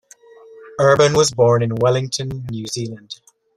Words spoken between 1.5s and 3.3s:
in Wellington, New Zealand.